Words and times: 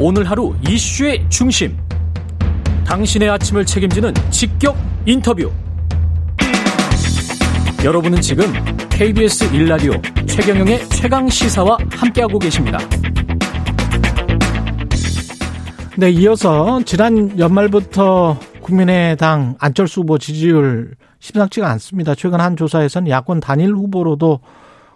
오늘 0.00 0.30
하루 0.30 0.54
이슈의 0.68 1.26
중심. 1.28 1.76
당신의 2.86 3.30
아침을 3.30 3.66
책임지는 3.66 4.14
직격 4.30 4.76
인터뷰. 5.04 5.50
여러분은 7.84 8.20
지금 8.20 8.44
KBS 8.90 9.52
일라디오 9.52 9.92
최경영의 10.24 10.88
최강 10.90 11.28
시사와 11.28 11.78
함께하고 11.90 12.38
계십니다. 12.38 12.78
네, 15.96 16.10
이어서 16.10 16.80
지난 16.84 17.36
연말부터 17.36 18.38
국민의당 18.62 19.56
안철수 19.58 20.02
후보 20.02 20.16
지지율 20.16 20.94
심상치가 21.18 21.68
않습니다. 21.70 22.14
최근 22.14 22.40
한 22.40 22.56
조사에서는 22.56 23.08
야권 23.08 23.40
단일 23.40 23.72
후보로도 23.72 24.38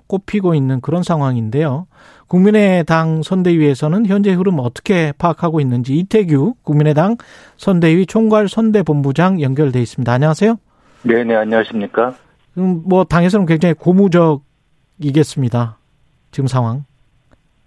꼽히고 0.06 0.54
있는 0.54 0.80
그런 0.80 1.02
상황인데요. 1.02 1.86
국민의당 2.28 3.22
선대위에서는 3.22 4.06
현재 4.06 4.32
흐름 4.32 4.58
어떻게 4.58 5.12
파악하고 5.18 5.60
있는지 5.60 5.96
이태규 5.96 6.54
국민의당 6.62 7.16
선대위 7.58 8.06
총괄 8.06 8.48
선대본부장 8.48 9.42
연결돼 9.42 9.80
있습니다. 9.80 10.10
안녕하세요. 10.10 10.56
네, 11.02 11.24
네, 11.24 11.34
안녕하십니까? 11.34 12.14
음, 12.58 12.82
뭐 12.86 13.04
당에서는 13.04 13.46
굉장히 13.46 13.74
고무적이겠습니다. 13.74 15.78
지금 16.30 16.46
상황. 16.46 16.84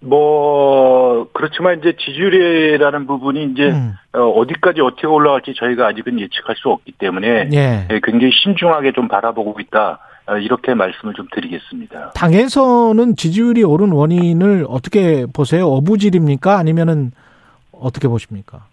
뭐 0.00 1.28
그렇지만 1.32 1.78
이제 1.78 1.94
지지율이라는 1.98 3.06
부분이 3.06 3.52
이제 3.52 3.70
음. 3.70 3.94
어, 4.12 4.46
디까지 4.46 4.80
어떻게 4.80 5.06
올라갈지 5.06 5.54
저희가 5.56 5.88
아직은 5.88 6.20
예측할 6.20 6.56
수 6.56 6.68
없기 6.68 6.92
때문에 6.92 7.48
예. 7.52 7.88
예, 7.90 8.00
굉장히 8.02 8.32
신중하게 8.32 8.92
좀 8.92 9.08
바라보고 9.08 9.58
있다 9.60 9.92
어, 9.92 9.98
이렇게 10.42 10.74
말씀을 10.74 11.14
좀 11.14 11.26
드리겠습니다. 11.32 12.10
당에서는 12.10 13.16
지지율이 13.16 13.62
오른 13.62 13.92
원인을 13.92 14.66
어떻게 14.68 15.26
보세요? 15.26 15.66
어부질입니까? 15.68 16.58
아니면은 16.58 17.12
어떻게 17.72 18.08
보십니까? 18.08 18.64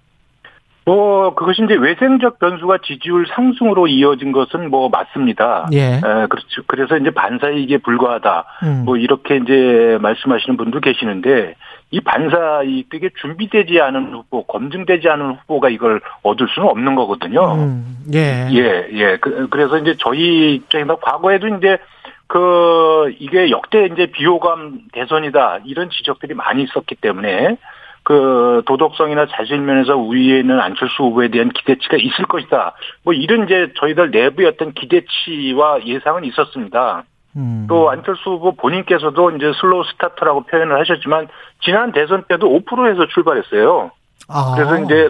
뭐 0.85 1.33
그것이 1.35 1.63
이제 1.63 1.75
외생적 1.75 2.39
변수가 2.39 2.79
지지율 2.83 3.25
상승으로 3.27 3.87
이어진 3.87 4.31
것은 4.31 4.69
뭐 4.69 4.89
맞습니다. 4.89 5.67
예. 5.71 5.95
에, 5.95 6.01
그렇죠. 6.01 6.61
그래서 6.67 6.97
이제 6.97 7.09
반사이익에 7.11 7.77
불과하다. 7.77 8.45
음. 8.63 8.81
뭐 8.85 8.97
이렇게 8.97 9.37
이제 9.37 9.97
말씀하시는 10.01 10.57
분도 10.57 10.81
계시는데 10.81 11.55
이 11.93 11.99
반사 12.01 12.63
이익 12.63 12.89
되게 12.89 13.11
준비되지 13.21 13.79
않은 13.79 14.13
후보, 14.13 14.43
검증되지 14.47 15.07
않은 15.09 15.37
후보가 15.41 15.69
이걸 15.69 16.01
얻을 16.23 16.47
수는 16.47 16.67
없는 16.67 16.95
거거든요. 16.95 17.53
음, 17.53 17.97
예. 18.15 18.47
예, 18.51 18.87
예. 18.93 19.17
그, 19.17 19.47
그래서 19.49 19.77
이제 19.77 19.95
저희 19.99 20.55
입장에서 20.55 20.95
과거에도 20.95 21.49
이제 21.49 21.77
그 22.25 23.13
이게 23.19 23.51
역대 23.51 23.85
이제 23.85 24.07
비호감 24.07 24.85
대선이다 24.91 25.59
이런 25.65 25.91
지적들이 25.91 26.33
많이 26.33 26.63
있었기 26.63 26.95
때문에 26.95 27.57
그 28.01 28.63
도덕성이나 28.65 29.27
자질 29.27 29.59
면에서 29.59 29.95
우위에 29.95 30.39
있는 30.39 30.59
안철수 30.59 31.03
후보에 31.03 31.27
대한 31.27 31.49
기대치가 31.49 31.97
있을 31.97 32.25
것이다. 32.25 32.73
뭐 33.03 33.13
이런 33.13 33.45
이제 33.45 33.71
저희들 33.77 34.09
내부의 34.09 34.47
어떤 34.47 34.73
기대치와 34.73 35.85
예상은 35.85 36.25
있었습니다. 36.25 37.03
음. 37.35 37.65
또 37.67 37.89
안철수 37.89 38.31
후보 38.31 38.55
본인께서도 38.55 39.31
이제 39.31 39.51
slow 39.59 39.83
starter라고 39.91 40.43
표현을 40.43 40.79
하셨지만 40.79 41.27
지난 41.61 41.91
대선 41.91 42.23
때도 42.27 42.47
5%에서 42.47 43.07
출발했어요. 43.07 43.91
아. 44.29 44.53
그래서 44.55 44.77
이제 44.83 45.09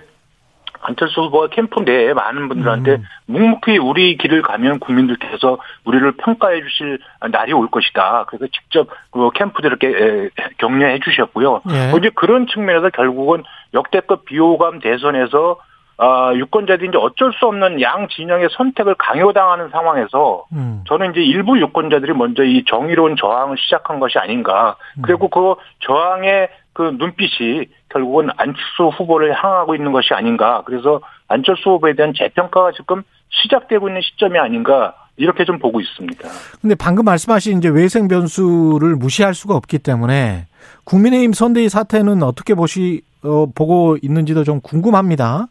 안철수 0.83 1.21
후보가 1.21 1.47
캠프 1.47 1.79
내에 1.79 2.13
많은 2.13 2.49
분들한테 2.49 2.91
음. 2.91 3.03
묵묵히 3.27 3.77
우리 3.77 4.17
길을 4.17 4.41
가면 4.41 4.79
국민들께서 4.79 5.57
우리를 5.85 6.11
평가해 6.17 6.61
주실 6.61 6.99
날이 7.31 7.53
올 7.53 7.69
것이다. 7.69 8.25
그래서 8.27 8.47
직접 8.47 8.89
그 9.11 9.29
캠프들 9.31 9.69
이렇게 9.69 10.29
격려해 10.57 10.99
주셨고요. 10.99 11.61
예. 11.69 11.89
뭐 11.89 11.99
이제 11.99 12.11
그런 12.13 12.47
측면에서 12.47 12.89
결국은 12.89 13.43
역대급 13.73 14.25
비호감 14.25 14.79
대선에서 14.79 15.57
아, 16.05 16.33
유권자들이 16.35 16.89
이제 16.89 16.97
어쩔 16.97 17.31
수 17.31 17.45
없는 17.45 17.79
양 17.79 18.09
진영의 18.09 18.49
선택을 18.51 18.95
강요당하는 18.95 19.69
상황에서 19.69 20.43
음. 20.51 20.83
저는 20.85 21.11
이제 21.11 21.21
일부 21.21 21.57
유권자들이 21.57 22.11
먼저 22.11 22.43
이 22.43 22.65
정의로운 22.67 23.15
저항을 23.15 23.55
시작한 23.57 24.01
것이 24.01 24.19
아닌가. 24.19 24.75
그리고 25.01 25.29
그 25.29 25.55
저항의 25.79 26.49
그 26.73 26.97
눈빛이 26.97 27.67
결국은 27.87 28.29
안철수 28.35 28.89
후보를 28.97 29.33
향하고 29.33 29.75
있는 29.75 29.93
것이 29.93 30.13
아닌가. 30.13 30.63
그래서 30.65 30.99
안철수 31.29 31.69
후보에 31.69 31.93
대한 31.93 32.13
재평가가 32.13 32.73
지금 32.73 33.03
시작되고 33.29 33.87
있는 33.87 34.01
시점이 34.01 34.37
아닌가. 34.37 34.95
이렇게 35.15 35.45
좀 35.45 35.59
보고 35.59 35.79
있습니다. 35.79 36.27
근데 36.59 36.75
방금 36.75 37.05
말씀하신 37.05 37.59
이제 37.59 37.69
외생 37.69 38.07
변수를 38.07 38.95
무시할 38.95 39.35
수가 39.35 39.55
없기 39.55 39.77
때문에 39.77 40.47
국민의힘 40.85 41.33
선대위 41.33 41.69
사태는 41.69 42.23
어떻게 42.23 42.55
보시 42.55 43.03
어, 43.23 43.45
보고 43.53 43.95
있는지도 44.01 44.43
좀 44.43 44.59
궁금합니다. 44.59 45.47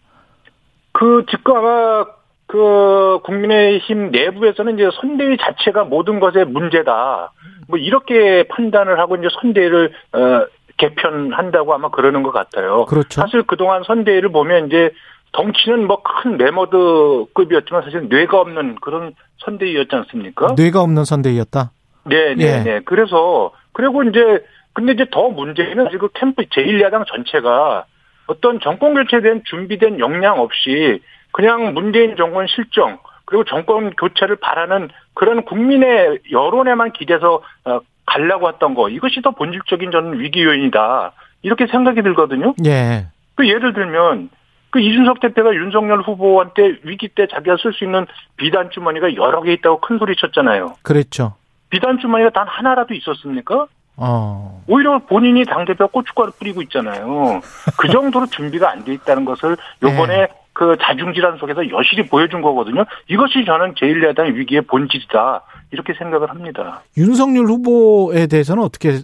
그 1.02 1.24
지금 1.28 1.56
아마 1.56 2.04
그 2.46 3.18
국민의힘 3.24 4.12
내부에서는 4.12 4.74
이제 4.74 4.88
선대위 5.00 5.36
자체가 5.36 5.82
모든 5.82 6.20
것의 6.20 6.44
문제다. 6.44 7.32
뭐 7.66 7.76
이렇게 7.76 8.44
판단을 8.44 9.00
하고 9.00 9.16
이제 9.16 9.26
선대위를 9.40 9.92
어 10.12 10.46
개편한다고 10.76 11.74
아마 11.74 11.90
그러는 11.90 12.22
것 12.22 12.30
같아요. 12.30 12.84
그렇죠. 12.84 13.20
사실 13.20 13.42
그동안 13.42 13.82
선대위를 13.82 14.30
보면 14.30 14.68
이제 14.68 14.90
덩치는 15.32 15.88
뭐 15.88 16.02
큰 16.04 16.36
메머드급이었지만 16.36 17.82
사실 17.82 18.08
뇌가 18.08 18.38
없는 18.40 18.76
그런 18.80 19.12
선대위였지 19.38 19.96
않습니까? 19.96 20.54
뇌가 20.56 20.82
없는 20.82 21.04
선대위였다. 21.04 21.72
네, 22.04 22.34
네, 22.36 22.44
예. 22.44 22.62
네. 22.62 22.80
그래서 22.84 23.50
그리고 23.72 24.04
이제 24.04 24.44
근데 24.72 24.92
이제 24.92 25.06
더 25.10 25.30
문제는 25.30 25.88
지금 25.90 26.08
캠프 26.14 26.42
제1야당 26.42 27.06
전체가 27.08 27.86
어떤 28.26 28.60
정권 28.60 28.94
교체에 28.94 29.20
대한 29.20 29.42
준비된 29.44 29.98
역량 29.98 30.40
없이 30.40 31.00
그냥 31.32 31.74
문재인 31.74 32.16
정권 32.16 32.46
실정 32.46 32.98
그리고 33.24 33.44
정권 33.44 33.90
교체를 33.90 34.36
바라는 34.36 34.90
그런 35.14 35.42
국민의 35.44 36.20
여론에만 36.30 36.92
기대서 36.92 37.42
어, 37.64 37.80
가려고 38.06 38.48
했던 38.48 38.74
거 38.74 38.88
이것이 38.88 39.22
더 39.22 39.30
본질적인 39.30 39.90
저는 39.90 40.20
위기 40.20 40.42
요인이다 40.42 41.12
이렇게 41.42 41.66
생각이 41.66 42.02
들거든요. 42.02 42.54
예. 42.66 43.06
그 43.34 43.48
예를 43.48 43.72
들면 43.72 44.30
그 44.70 44.80
이준석 44.80 45.20
대표가 45.20 45.54
윤석열 45.54 46.00
후보한테 46.00 46.78
위기 46.82 47.08
때 47.08 47.26
자기가 47.26 47.56
쓸 47.62 47.72
수 47.72 47.84
있는 47.84 48.06
비단 48.36 48.70
주머니가 48.70 49.14
여러 49.16 49.42
개 49.42 49.52
있다고 49.52 49.80
큰 49.80 49.98
소리 49.98 50.16
쳤잖아요. 50.16 50.76
그랬죠. 50.82 51.34
비단 51.68 51.98
주머니가 51.98 52.30
단 52.30 52.46
하나라도 52.48 52.94
있었습니까? 52.94 53.66
어. 53.96 54.62
오히려 54.66 54.98
본인이 55.00 55.44
당대표 55.44 55.86
고춧가루 55.88 56.32
뿌리고 56.38 56.62
있잖아요. 56.62 57.40
그 57.76 57.88
정도로 57.92 58.26
준비가 58.26 58.70
안 58.70 58.84
돼 58.84 58.94
있다는 58.94 59.24
것을 59.24 59.56
요번에 59.82 60.16
네. 60.16 60.28
그 60.54 60.76
자중질환 60.80 61.38
속에서 61.38 61.68
여실히 61.70 62.06
보여준 62.08 62.42
거거든요. 62.42 62.84
이것이 63.08 63.44
저는 63.44 63.74
제1야당 63.74 64.34
위기의 64.34 64.62
본질이다. 64.62 65.42
이렇게 65.70 65.94
생각을 65.94 66.28
합니다. 66.30 66.82
윤석열 66.96 67.46
후보에 67.46 68.26
대해서는 68.26 68.62
어떻게 68.62 68.98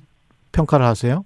평가를 0.53 0.85
하세요? 0.85 1.25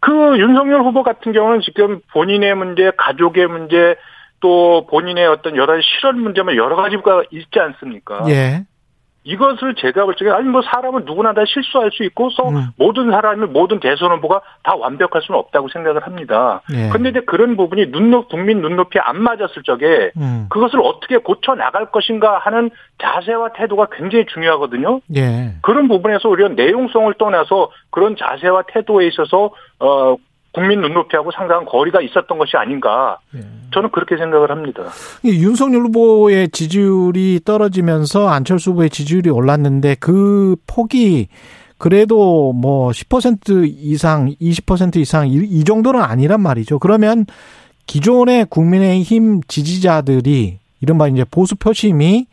그 0.00 0.12
윤석열 0.38 0.82
후보 0.82 1.02
같은 1.02 1.32
경우는 1.32 1.60
지금 1.62 2.00
본인의 2.12 2.54
문제, 2.54 2.90
가족의 2.96 3.46
문제, 3.48 3.96
또 4.40 4.86
본인의 4.90 5.26
어떤 5.26 5.56
여러 5.56 5.74
가지 5.74 5.82
실현 5.82 6.20
문제만 6.20 6.54
여러 6.56 6.76
가지가 6.76 7.24
있지 7.32 7.58
않습니까? 7.58 8.24
예. 8.28 8.64
이것을 9.24 9.74
제가 9.74 10.04
볼 10.04 10.14
적에 10.16 10.30
아니 10.30 10.48
뭐 10.48 10.62
사람은 10.62 11.04
누구나 11.04 11.34
다 11.34 11.42
실수할 11.46 11.90
수 11.92 12.02
있고 12.04 12.30
서 12.30 12.48
음. 12.48 12.68
모든 12.76 13.10
사람이 13.10 13.46
모든 13.48 13.80
대선 13.80 14.12
후보가 14.12 14.40
다 14.62 14.74
완벽할 14.74 15.22
수는 15.22 15.38
없다고 15.38 15.68
생각을 15.68 16.06
합니다. 16.06 16.62
예. 16.72 16.88
근데 16.88 17.10
이제 17.10 17.20
그런 17.20 17.56
부분이 17.56 17.90
눈높 17.90 18.28
국민 18.28 18.62
눈높이에 18.62 19.02
안 19.04 19.20
맞았을 19.22 19.62
적에 19.64 20.12
음. 20.16 20.46
그것을 20.48 20.80
어떻게 20.82 21.18
고쳐 21.18 21.54
나갈 21.54 21.90
것인가 21.90 22.38
하는 22.38 22.70
자세와 23.02 23.52
태도가 23.52 23.88
굉장히 23.92 24.24
중요하거든요. 24.26 25.00
예. 25.16 25.54
그런 25.62 25.88
부분에서 25.88 26.28
우리가 26.28 26.50
내용성을 26.50 27.12
떠나서 27.18 27.70
그런 27.90 28.16
자세와 28.16 28.62
태도에 28.68 29.08
있어서 29.08 29.50
어 29.80 30.16
국민 30.58 30.80
눈높이하고 30.80 31.30
상당한 31.30 31.64
거리가 31.64 32.00
있었던 32.00 32.36
것이 32.36 32.56
아닌가. 32.56 33.18
예. 33.36 33.40
저는 33.72 33.90
그렇게 33.92 34.16
생각을 34.16 34.50
합니다. 34.50 34.84
이 35.22 35.42
윤석열 35.42 35.82
후보의 35.82 36.48
지지율이 36.50 37.40
떨어지면서 37.44 38.28
안철수 38.28 38.72
후보의 38.72 38.90
지지율이 38.90 39.30
올랐는데 39.30 39.96
그 40.00 40.56
폭이 40.66 41.28
그래도 41.76 42.52
뭐 42.52 42.90
10% 42.90 43.66
이상, 43.68 44.34
20% 44.40 44.96
이상 44.96 45.28
이, 45.28 45.36
이 45.36 45.62
정도는 45.62 46.00
아니란 46.02 46.40
말이죠. 46.40 46.80
그러면 46.80 47.26
기존의 47.86 48.46
국민의힘 48.46 49.42
지지자들이 49.46 50.58
이른바 50.80 51.06
이제 51.06 51.24
보수 51.30 51.54
표심이 51.54 52.26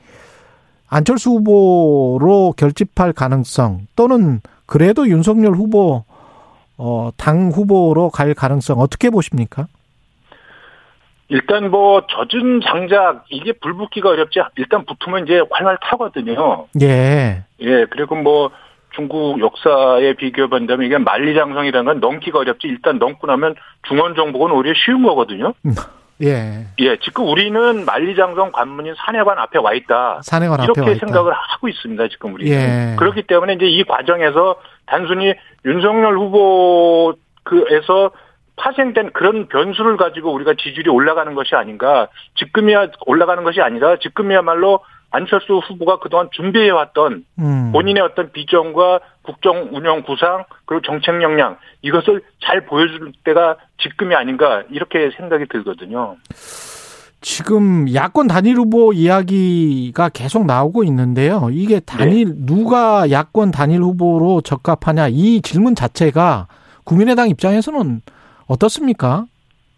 안철수 0.88 1.30
후보로 1.32 2.56
결집할 2.58 3.14
가능성 3.14 3.88
또는 3.96 4.42
그래도 4.66 5.08
윤석열 5.08 5.54
후보 5.54 6.06
어, 6.78 7.10
당 7.18 7.50
후보로 7.50 8.10
갈 8.10 8.34
가능성 8.34 8.80
어떻게 8.80 9.10
보십니까? 9.10 9.68
일단 11.28 11.72
뭐 11.72 12.06
젖은 12.08 12.62
장작 12.62 13.26
이게 13.30 13.52
불 13.54 13.74
붙기가 13.74 14.10
어렵지 14.10 14.40
일단 14.58 14.86
붙으면 14.86 15.26
이제 15.26 15.42
활활 15.50 15.78
타거든요. 15.82 16.68
예. 16.82 17.44
예 17.62 17.86
그리고 17.90 18.16
뭐 18.16 18.52
중국 18.96 19.40
역사에 19.40 20.14
비교해 20.14 20.48
본다면 20.48 20.86
이게 20.86 20.98
만리장성이라는 20.98 21.86
건 21.86 22.00
넘기가 22.00 22.40
어렵지 22.40 22.68
일단 22.68 23.00
넘고 23.00 23.28
나면 23.28 23.56
중원 23.88 24.16
정복은 24.16 24.52
오히려 24.52 24.74
쉬운 24.76 25.04
거거든요. 25.04 25.54
예. 26.24 26.68
예, 26.80 26.98
지금 27.00 27.28
우리는 27.28 27.86
만리장성 27.86 28.52
관문인 28.54 28.94
산해관 28.96 29.38
앞에 29.38 29.60
와 29.60 29.74
있다. 29.74 30.22
산해관 30.24 30.64
이렇게 30.64 30.80
앞에 30.80 30.90
와 30.90 30.96
있다. 30.96 31.08
생각을 31.08 31.34
하고 31.34 31.68
있습니다. 31.68 32.08
지금 32.08 32.36
우리는. 32.36 32.54
예. 32.56 32.96
그렇기 32.98 33.24
때문에 33.24 33.54
이제 33.54 33.66
이 33.66 33.84
과정에서 33.84 34.56
단순히 34.86 35.34
윤석열 35.66 36.18
후보 36.18 37.16
그에서 37.44 38.12
파생된 38.58 39.12
그런 39.12 39.48
변수를 39.48 39.98
가지고 39.98 40.34
우리가 40.34 40.54
지지율이 40.58 40.90
올라가는 40.90 41.34
것이 41.34 41.56
아닌가. 41.56 42.08
지금이야 42.36 42.88
올라가는 43.06 43.44
것이 43.44 43.62
아니라 43.62 43.98
지금이야말로 44.00 44.80
안철수 45.12 45.58
후보가 45.58 46.00
그동안 46.00 46.30
준비해왔던 46.32 47.26
음. 47.40 47.72
본인의 47.72 48.04
어떤 48.04 48.32
비전과 48.32 49.00
국정 49.22 49.70
운영 49.72 50.04
구상 50.04 50.44
그리고 50.66 50.82
정책 50.82 51.22
역량 51.22 51.58
이것을 51.82 52.22
잘 52.42 52.66
보여줄 52.66 53.12
때가 53.24 53.58
지금이 53.78 54.16
아닌가 54.16 54.64
이렇게 54.70 55.12
생각이 55.16 55.46
들거든요. 55.48 56.18
지금 57.26 57.92
야권 57.92 58.28
단일 58.28 58.56
후보 58.58 58.94
이야기가 58.94 60.10
계속 60.10 60.46
나오고 60.46 60.84
있는데요. 60.84 61.50
이게 61.52 61.80
단일 61.80 62.28
네. 62.28 62.34
누가 62.38 63.10
야권 63.10 63.50
단일 63.50 63.82
후보로 63.82 64.42
적합하냐 64.42 65.08
이 65.10 65.42
질문 65.42 65.74
자체가 65.74 66.46
국민의당 66.84 67.28
입장에서는 67.30 68.02
어떻습니까? 68.46 69.26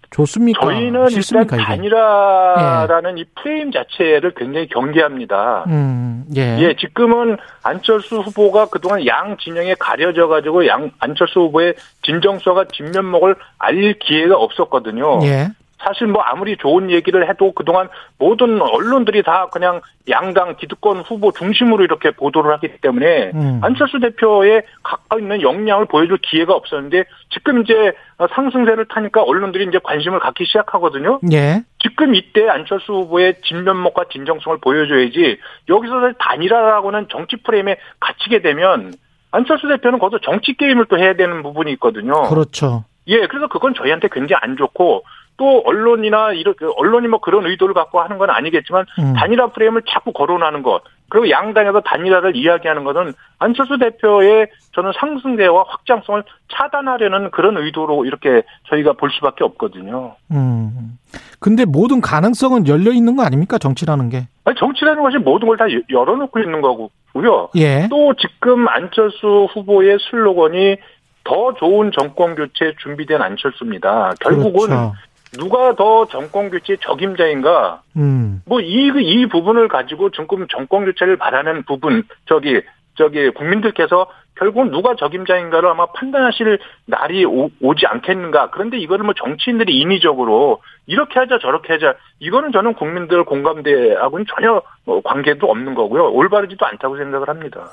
좋습니까? 0.09 0.59
저희는 0.59 1.07
싫습니까 1.07 1.55
일단? 1.55 1.77
단일화라는 1.77 3.17
이 3.17 3.23
프레임 3.41 3.71
자체를 3.71 4.33
굉장히 4.35 4.67
경계합니다. 4.67 5.63
음, 5.67 6.25
예. 6.35 6.57
예, 6.59 6.75
지금은 6.75 7.38
안철수 7.63 8.17
후보가 8.19 8.65
그동안 8.65 9.05
양 9.07 9.38
진영에 9.38 9.75
가려져 9.79 10.27
가지고 10.27 10.67
양 10.67 10.91
안철수 10.99 11.39
후보의 11.39 11.75
진정서가 12.01 12.65
진면목을 12.73 13.35
알릴 13.57 13.99
기회가 13.99 14.35
없었거든요. 14.35 15.21
예. 15.23 15.47
사실 15.83 16.07
뭐 16.07 16.21
아무리 16.24 16.57
좋은 16.57 16.89
얘기를 16.89 17.29
해도 17.29 17.51
그동안 17.51 17.88
모든 18.18 18.62
언론들이 18.62 19.24
다 19.24 19.47
그냥 19.51 19.81
양당 20.09 20.56
기득권 20.57 21.00
후보 21.01 21.31
중심으로 21.31 21.83
이렇게 21.83 22.12
보도를 22.12 22.51
하기 22.53 22.77
때문에 22.81 23.31
음. 23.35 23.59
안철수 23.63 24.00
대표의 24.00 24.63
가까이 24.83 25.21
있는 25.21 25.41
역량을 25.41 25.85
보여줄 25.85 26.18
기회가 26.18 26.53
없었는데 26.56 27.06
지금 27.29 27.62
이제 27.62 27.94
상승세를 28.33 28.88
타니까 28.88 29.21
언론들이 29.24 29.65
이제 29.68 29.79
관심을 29.83 30.19
갖기 30.19 30.45
시작하거든요. 30.45 31.19
예. 31.31 31.63
지금 31.80 32.15
이때 32.15 32.47
안철수 32.50 32.94
후보의 32.94 33.41
진면목과 33.44 34.06
진정성을 34.12 34.57
보여줘야지 34.59 35.38
여기서 35.69 36.13
단일화라고는 36.18 37.07
정치 37.09 37.35
프레임에 37.38 37.77
갇히게 38.00 38.41
되면 38.41 38.94
안철수 39.31 39.68
대표는 39.68 40.00
거기서 40.00 40.19
정치 40.23 40.56
게임을 40.56 40.85
또 40.85 40.97
해야 40.97 41.13
되는 41.13 41.44
부분이 41.44 41.71
있거든요. 41.73 42.23
그렇죠. 42.23 42.85
예, 43.07 43.27
그래서 43.27 43.47
그건 43.47 43.73
저희한테 43.73 44.09
굉장히 44.12 44.39
안 44.41 44.57
좋고 44.57 45.03
또 45.37 45.61
언론이나 45.65 46.33
이렇게 46.33 46.65
언론이 46.77 47.07
뭐 47.07 47.19
그런 47.19 47.45
의도를 47.45 47.73
갖고 47.73 48.01
하는 48.01 48.17
건 48.17 48.29
아니겠지만 48.29 48.85
음. 48.99 49.13
단일화 49.13 49.51
프레임을 49.51 49.83
자꾸 49.87 50.11
거론하는 50.11 50.63
것 50.63 50.81
그리고 51.09 51.29
양당에서 51.29 51.81
단일화를 51.81 52.35
이야기하는 52.35 52.83
것은 52.83 53.13
안철수 53.39 53.77
대표의 53.77 54.47
저는 54.73 54.91
상승세와 54.99 55.63
확장성을 55.67 56.23
차단하려는 56.51 57.31
그런 57.31 57.55
의도로 57.57 58.05
이렇게 58.05 58.41
저희가 58.69 58.93
볼 58.93 59.09
수밖에 59.11 59.43
없거든요. 59.43 60.15
음. 60.31 60.97
근데 61.39 61.65
모든 61.65 62.01
가능성은 62.01 62.67
열려 62.67 62.91
있는 62.91 63.15
거 63.15 63.23
아닙니까? 63.23 63.57
정치라는 63.59 64.09
게. 64.09 64.27
아니, 64.43 64.57
정치라는 64.57 65.03
것이 65.03 65.17
모든 65.17 65.47
걸 65.47 65.57
다 65.57 65.65
열어놓고 65.89 66.39
있는 66.39 66.61
거고요. 66.61 67.49
예. 67.55 67.87
또 67.89 68.13
지금 68.15 68.67
안철수 68.67 69.47
후보의 69.53 69.97
슬로건이 70.09 70.77
더 71.23 71.53
좋은 71.55 71.91
정권 71.97 72.35
교체 72.35 72.73
준비된 72.81 73.21
안철수입니다. 73.21 74.13
결국은 74.19 74.67
그렇죠. 74.67 74.93
누가 75.33 75.75
더 75.75 76.06
정권 76.07 76.50
교체 76.50 76.77
적임자인가? 76.77 77.81
음. 77.97 78.41
뭐이이 78.45 79.27
부분을 79.27 79.68
가지고 79.68 80.12
지금 80.12 80.47
정권 80.50 80.85
교체를 80.85 81.18
바라는 81.18 81.63
부분 81.63 82.03
저기 82.27 82.62
저기 82.95 83.29
국민들께서 83.29 84.07
결국은 84.35 84.71
누가 84.71 84.95
적임자인가를 84.95 85.69
아마 85.69 85.88
판단하실 85.88 86.59
날이 86.85 87.25
오, 87.25 87.50
지 87.75 87.85
않겠는가. 87.88 88.51
그런데 88.51 88.77
이거를 88.77 89.06
뭐 89.06 89.13
정치인들이 89.15 89.75
인위적으로 89.77 90.62
이렇게 90.85 91.19
하자 91.19 91.39
저렇게 91.39 91.73
하자 91.73 91.95
이거는 92.19 92.51
저는 92.51 92.73
국민들 92.75 93.23
공감대하고는 93.23 94.25
전혀 94.35 94.62
뭐 94.85 95.01
관계도 95.01 95.50
없는 95.50 95.75
거고요. 95.75 96.12
올바르지도 96.12 96.65
않다고 96.65 96.97
생각을 96.97 97.27
합니다. 97.30 97.68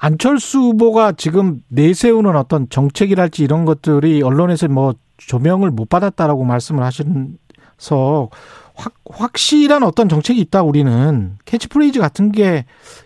안철수 0.00 0.58
후보가 0.58 1.12
지금 1.12 1.60
내세우는 1.70 2.36
어떤 2.36 2.68
정책이랄지 2.68 3.44
이런 3.44 3.64
것들이 3.64 4.22
언론에서 4.22 4.68
뭐 4.68 4.94
조명을 5.28 5.70
못 5.70 5.88
받았다라고 5.88 6.44
말씀을 6.44 6.82
하시면서 6.84 8.30
확, 8.76 8.92
확실한 9.10 9.82
어떤 9.82 10.08
정책이 10.08 10.40
있다 10.40 10.62
우리는 10.62 11.36
캐치프레이즈 11.44 12.00
같은 12.00 12.30
게 12.32 12.64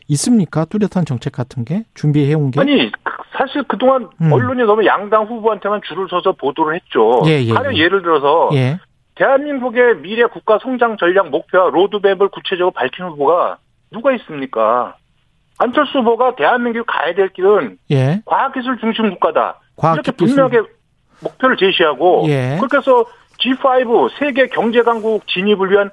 있습니까? 0.09 0.65
뚜렷한 0.67 1.07
정책 1.07 1.33
같은 1.33 1.65
게 1.65 1.85
준비해 1.95 2.35
온 2.35 2.51
게? 2.51 2.61
아니 2.61 2.93
그- 2.93 3.01
사실 3.39 3.63
그동안 3.65 4.09
음. 4.21 4.31
언론이 4.31 4.63
너무 4.65 4.85
양당 4.85 5.25
후보한테만 5.25 5.81
줄을 5.89 6.07
서서 6.11 6.33
보도를 6.33 6.75
했죠. 6.77 7.23
예, 7.27 7.43
예, 7.43 7.53
가령 7.53 7.75
예. 7.75 7.79
예를 7.81 8.03
들어서 8.03 8.51
예. 8.53 8.79
대한민국의 9.15 9.97
미래 9.99 10.25
국가 10.27 10.59
성장 10.63 10.97
전략 10.99 11.31
목표와 11.31 11.71
로드맵을 11.71 12.29
구체적으로 12.29 12.71
밝힌 12.73 13.07
후보가 13.07 13.57
누가 13.91 14.13
있습니까? 14.17 14.97
안철수 15.59 15.99
후보가 16.01 16.35
대한민국이 16.37 16.85
가야 16.87 17.15
될 17.15 17.31
길은 17.33 17.79
예. 17.91 18.21
과학기술 18.27 18.79
중심 18.79 19.11
국가다. 19.11 19.61
과학 19.77 19.95
이렇게. 19.97 20.13
분명하게 20.13 20.61
목표를 21.23 21.57
제시하고 21.57 22.25
예. 22.29 22.57
그렇게 22.59 22.79
해서 22.79 23.05
G5 23.39 24.11
세계 24.19 24.47
경제 24.47 24.83
강국 24.83 25.27
진입을 25.27 25.71
위한 25.71 25.91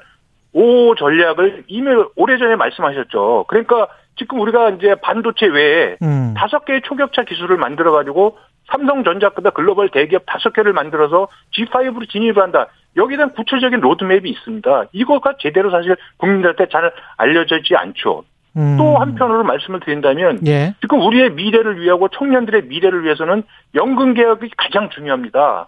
5 0.54 0.96
전략을 0.96 1.64
이미 1.68 1.88
오래전에 2.16 2.56
말씀하셨죠. 2.56 3.46
그러니까 3.48 3.88
지금 4.18 4.40
우리가 4.42 4.72
이제 4.72 4.96
반도체 5.02 5.46
외에 5.46 5.96
음. 6.02 6.34
다섯 6.36 6.66
개의 6.66 6.82
초격차 6.84 7.24
기술을 7.24 7.58
만들어 7.58 7.92
가지고 7.92 8.38
삼성전자보다 8.70 9.52
글로벌 9.52 9.90
대기업 9.90 10.24
다섯 10.26 10.54
개를 10.54 10.74
만들어서 10.74 11.28
G5로 11.56 12.10
진입을 12.10 12.42
한다. 12.42 12.68
여기에 12.98 13.18
대한 13.18 13.34
구체적인 13.34 13.80
로드맵이 13.80 14.30
있습니다. 14.30 14.86
이거가 14.92 15.36
제대로 15.40 15.72
사실 15.72 15.96
국민들한테 16.18 16.68
잘 16.70 16.92
알려지지 17.18 17.76
않죠. 17.76 18.24
음. 18.60 18.76
또 18.78 18.98
한편으로 18.98 19.44
말씀을 19.44 19.80
드린다면 19.80 20.46
예. 20.46 20.76
지금 20.82 21.02
우리의 21.02 21.32
미래를 21.32 21.80
위하고 21.82 22.10
청년들의 22.10 22.64
미래를 22.66 23.06
위해서는 23.06 23.44
연금 23.74 24.14
개혁이 24.14 24.50
가장 24.58 24.90
중요합니다. 24.90 25.68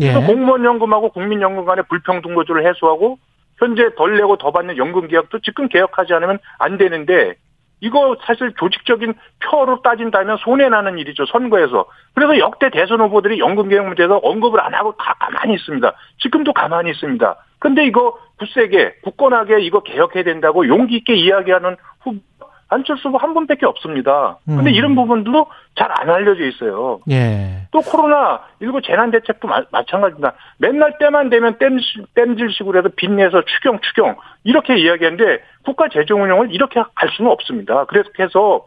예. 0.00 0.12
그래서 0.12 0.26
공무원 0.26 0.64
연금하고 0.64 1.10
국민 1.10 1.40
연금 1.40 1.64
간의 1.64 1.84
불평등 1.88 2.34
구조를 2.34 2.66
해소하고 2.66 3.18
현재 3.58 3.94
덜 3.96 4.16
내고 4.16 4.36
더 4.36 4.50
받는 4.50 4.76
연금 4.76 5.06
개혁도 5.06 5.38
지금 5.38 5.68
개혁하지 5.68 6.12
않으면 6.14 6.38
안 6.58 6.76
되는데 6.76 7.34
이거 7.80 8.16
사실 8.26 8.52
조직적인 8.58 9.14
표로 9.44 9.82
따진다면 9.82 10.38
손해나는 10.38 10.98
일이죠 10.98 11.26
선거에서 11.26 11.86
그래서 12.14 12.38
역대 12.38 12.70
대선 12.70 13.00
후보들이 13.02 13.38
연금 13.38 13.68
개혁 13.68 13.86
문제에서 13.86 14.16
언급을 14.22 14.60
안 14.60 14.74
하고 14.74 14.94
다 14.96 15.14
가만히 15.20 15.54
있습니다 15.54 15.92
지금도 16.18 16.52
가만히 16.52 16.90
있습니다 16.90 17.36
근데 17.58 17.86
이거 17.86 18.18
굳세게 18.38 18.96
굳건하게 19.02 19.60
이거 19.60 19.80
개혁해야 19.80 20.24
된다고 20.24 20.66
용기 20.68 20.96
있게 20.96 21.14
이야기하는 21.14 21.76
후보 22.00 22.18
안철수 22.68 23.08
후보 23.08 23.18
한 23.18 23.32
분밖에 23.32 23.64
없습니다 23.64 24.38
근데 24.44 24.70
음. 24.70 24.74
이런 24.74 24.94
부분도 24.94 25.46
잘 25.76 25.90
안 26.00 26.10
알려져 26.10 26.44
있어요 26.44 27.00
예. 27.10 27.56
또 27.70 27.80
코로나 27.80 28.40
19 28.60 28.80
재난 28.82 29.10
대책도 29.10 29.46
마, 29.48 29.62
마찬가지입니다. 29.70 30.32
맨날 30.58 30.96
때만 30.98 31.28
되면 31.28 31.58
땜, 31.58 31.78
땜질식으로 32.14 32.78
해서 32.78 32.88
빚내서 32.96 33.42
추경 33.44 33.80
추경 33.80 34.16
이렇게 34.44 34.78
이야기하는데 34.78 35.42
국가 35.64 35.88
재정 35.88 36.22
운영을 36.22 36.54
이렇게 36.54 36.82
갈 36.94 37.10
수는 37.10 37.30
없습니다. 37.30 37.84
그래서 37.84 38.08
해서 38.18 38.66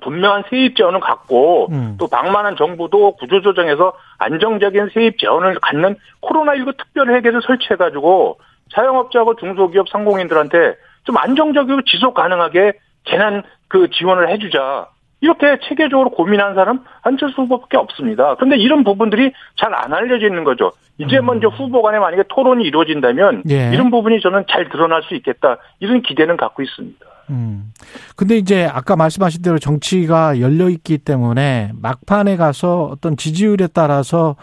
분명한 0.00 0.44
세입 0.50 0.76
재원을 0.76 1.00
갖고 1.00 1.68
음. 1.70 1.96
또 1.98 2.08
방만한 2.08 2.56
정부도 2.56 3.16
구조조정해서 3.16 3.92
안정적인 4.18 4.90
세입 4.94 5.18
재원을 5.18 5.58
갖는 5.60 5.96
코로나19 6.22 6.76
특별회계를 6.76 7.42
설치해가지고 7.46 8.38
자영업자하고 8.72 9.36
중소기업 9.36 9.88
상공인들한테 9.88 10.76
좀 11.04 11.16
안정적이고 11.16 11.82
지속 11.82 12.14
가능하게 12.14 12.72
재난 13.04 13.42
그 13.68 13.88
지원을 13.90 14.30
해주자. 14.30 14.88
이렇게 15.20 15.58
체계적으로 15.66 16.10
고민한 16.10 16.54
사람 16.54 16.80
안철수 17.02 17.42
후보밖에 17.42 17.78
없습니다. 17.78 18.34
그런데 18.34 18.56
이런 18.56 18.84
부분들이 18.84 19.32
잘 19.56 19.72
안 19.74 19.92
알려져 19.92 20.26
있는 20.26 20.44
거죠. 20.44 20.72
이제 20.98 21.18
음. 21.18 21.26
먼저 21.26 21.48
후보 21.48 21.82
간에 21.82 21.98
만약에 21.98 22.24
토론이 22.28 22.64
이루어진다면 22.64 23.44
예. 23.48 23.70
이런 23.72 23.90
부분이 23.90 24.20
저는 24.20 24.44
잘 24.50 24.68
드러날 24.68 25.02
수 25.02 25.14
있겠다. 25.14 25.56
이런 25.80 26.02
기대는 26.02 26.36
갖고 26.36 26.62
있습니다. 26.62 27.06
음. 27.30 27.72
근데 28.16 28.36
이제 28.36 28.68
아까 28.70 28.96
말씀하신 28.96 29.42
대로 29.42 29.58
정치가 29.58 30.38
열려 30.40 30.68
있기 30.68 30.98
때문에 30.98 31.70
막판에 31.80 32.36
가서 32.36 32.84
어떤 32.84 33.16
지지율에 33.16 33.68
따라서 33.72 34.36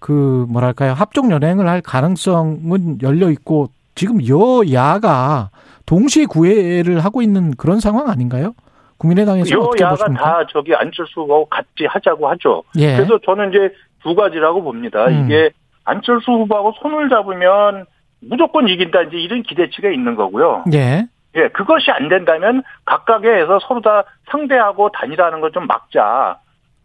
그 0.00 0.46
뭐랄까요 0.48 0.92
합종 0.92 1.30
연행을 1.30 1.68
할 1.68 1.80
가능성은 1.80 2.98
열려 3.02 3.30
있고 3.30 3.68
지금 3.94 4.18
여야가 4.26 5.50
동시에 5.86 6.26
구애를 6.26 7.00
하고 7.04 7.22
있는 7.22 7.52
그런 7.56 7.80
상황 7.80 8.08
아닌가요? 8.08 8.54
국민의당에서 8.98 9.48
여야가? 9.80 10.14
다 10.14 10.46
저기 10.50 10.74
안철수 10.74 11.20
후보하고 11.20 11.46
같이 11.46 11.86
하자고 11.88 12.28
하죠. 12.30 12.62
예. 12.76 12.96
그래서 12.96 13.18
저는 13.24 13.50
이제 13.50 13.72
두 14.02 14.14
가지라고 14.14 14.62
봅니다. 14.62 15.06
음. 15.06 15.24
이게 15.24 15.50
안철수 15.84 16.30
후보하고 16.32 16.74
손을 16.80 17.08
잡으면 17.08 17.86
무조건 18.20 18.68
이긴다 18.68 19.02
이제 19.02 19.16
이런 19.16 19.42
기대치가 19.42 19.88
있는 19.90 20.14
거고요. 20.16 20.64
예. 20.74 21.06
예, 21.36 21.48
그것이 21.48 21.90
안 21.90 22.08
된다면 22.08 22.62
각각에 22.84 23.28
해서 23.28 23.58
서로 23.68 23.80
다 23.80 24.02
상대하고 24.30 24.90
단일화하는 24.90 25.40
걸 25.40 25.50
좀 25.52 25.66
막자. 25.66 26.38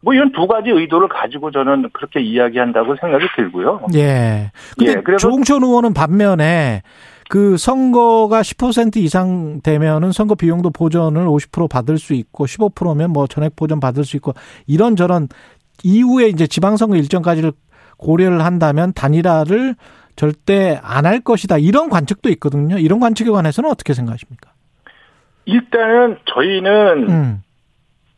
뭐 0.04 0.14
이런 0.14 0.32
두 0.34 0.46
가지 0.48 0.70
의도를 0.70 1.08
가지고 1.08 1.50
저는 1.52 1.90
그렇게 1.94 2.20
이야기한다고 2.20 2.96
생각이 3.00 3.26
들고요. 3.38 3.88
예. 3.96 4.52
근데 4.78 4.92
예, 4.92 4.96
그래서- 5.02 5.20
조홍천 5.30 5.64
의원은 5.64 5.94
반면에 5.94 6.82
그 7.30 7.56
선거가 7.58 8.42
10% 8.42 8.98
이상 8.98 9.62
되면은 9.64 10.12
선거 10.12 10.36
비용도 10.36 10.72
보전을 10.72 11.26
50% 11.26 11.70
받을 11.70 11.98
수 11.98 12.14
있고 12.14 12.46
15%면 12.46 13.12
뭐 13.12 13.28
전액 13.28 13.56
보전 13.56 13.80
받을 13.80 14.04
수 14.04 14.18
있고 14.18 14.34
이런저런 14.68 15.30
이후에 15.84 16.28
이제 16.28 16.48
지방선거 16.48 16.98
일정까지를 16.98 17.54
고려를 17.98 18.44
한다면 18.44 18.92
단일화를 18.94 19.76
절대 20.18 20.80
안 20.84 21.06
할 21.06 21.22
것이다. 21.22 21.58
이런 21.58 21.90
관측도 21.90 22.30
있거든요. 22.32 22.78
이런 22.78 23.00
관측에 23.00 23.30
관해서는 23.32 23.70
어떻게 23.70 23.94
생각하십니까? 23.94 24.52
일단은 25.46 26.18
저희는 26.26 27.10
음. 27.10 27.42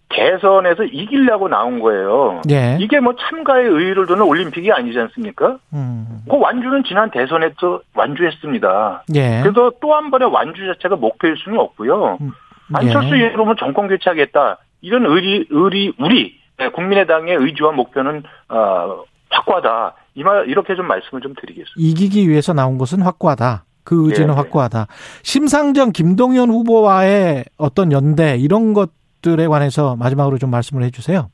대선에서 0.09 0.83
이기려고 0.83 1.47
나온 1.47 1.79
거예요. 1.79 2.41
예. 2.49 2.77
이게 2.79 2.99
뭐 2.99 3.15
참가의 3.15 3.67
의의를 3.67 4.05
두는 4.05 4.21
올림픽이 4.23 4.71
아니지 4.71 4.97
않습니까? 4.99 5.57
음. 5.73 6.21
그 6.29 6.37
완주는 6.37 6.83
지난 6.87 7.09
대선에서 7.11 7.81
완주했습니다. 7.93 9.03
예. 9.15 9.41
그래서 9.43 9.71
또 9.81 9.95
한 9.95 10.11
번의 10.11 10.29
완주 10.31 10.65
자체가 10.73 10.95
목표일 10.97 11.37
수는 11.37 11.57
없고요. 11.59 12.17
음, 12.21 12.31
안철수 12.73 13.15
예. 13.17 13.27
이후로 13.27 13.55
정권 13.55 13.87
교체하겠다. 13.87 14.57
이런 14.81 15.05
의리, 15.05 15.47
의리, 15.49 15.93
우리 15.99 16.35
네, 16.57 16.69
국민의당의 16.69 17.35
의지와 17.35 17.71
목표는 17.71 18.23
어, 18.49 19.03
확고하다. 19.29 19.93
이말 20.15 20.47
이렇게 20.47 20.75
좀 20.75 20.87
말씀을 20.87 21.21
좀 21.21 21.33
드리겠습니다. 21.33 21.73
이기기 21.77 22.29
위해서 22.29 22.53
나온 22.53 22.77
것은 22.77 23.01
확고하다. 23.01 23.65
그 23.83 24.07
의지는 24.07 24.27
네, 24.29 24.33
네. 24.33 24.37
확고하다. 24.37 24.87
심상정 25.23 25.91
김동연 25.91 26.49
후보와의 26.49 27.45
어떤 27.57 27.91
연대 27.91 28.35
이런 28.37 28.73
것 28.73 28.89
들에 29.25 29.47
관해서 29.47 29.95
마지막으로 29.95 30.37
좀 30.37 30.51
말씀을 30.51 30.83
해주세요. 30.83 31.29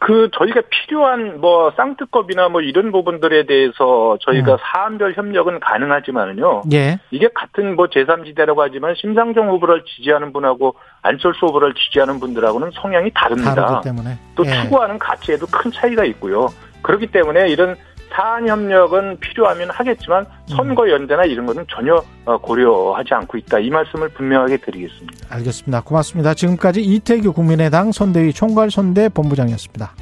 그 0.00 0.30
저희가 0.38 0.62
필요한 0.70 1.40
뭐 1.40 1.72
쌍특급이나 1.76 2.50
뭐 2.50 2.60
이런 2.60 2.92
부분들에 2.92 3.46
대해서 3.46 4.16
저희가 4.20 4.52
음. 4.52 4.56
사안별 4.60 5.14
협력은 5.14 5.58
가능하지만은요. 5.58 6.62
예, 6.72 7.00
이게 7.10 7.28
같은 7.34 7.74
뭐 7.74 7.86
제3지대라고 7.86 8.58
하지만 8.58 8.94
심상정 8.94 9.48
후보를 9.48 9.82
지지하는 9.84 10.32
분하고 10.32 10.76
안철수 11.02 11.46
후보를 11.46 11.74
지지하는 11.74 12.20
분들하고는 12.20 12.70
성향이 12.74 13.10
다릅니다. 13.12 13.54
다르기 13.56 13.82
때문에 13.82 14.16
또 14.36 14.46
예. 14.46 14.52
추구하는 14.52 15.00
가치에도 15.00 15.46
큰 15.46 15.72
차이가 15.72 16.04
있고요. 16.04 16.46
그렇기 16.82 17.08
때문에 17.08 17.48
이런 17.48 17.74
사안 18.18 18.48
협력은 18.48 19.20
필요하면 19.20 19.70
하겠지만 19.70 20.26
선거 20.46 20.90
연대나 20.90 21.24
이런 21.24 21.46
것은 21.46 21.64
전혀 21.70 22.02
어, 22.24 22.36
고려하지 22.38 23.14
않고 23.14 23.38
있다. 23.38 23.60
이 23.60 23.70
말씀을 23.70 24.08
분명하게 24.08 24.56
드리겠습니다. 24.56 25.36
알겠습니다. 25.36 25.82
고맙습니다. 25.82 26.34
지금까지 26.34 26.80
이태규 26.82 27.32
국민의당 27.32 27.92
선대위 27.92 28.32
총괄 28.32 28.72
선대 28.72 29.08
본부장이었습니다. 29.08 29.92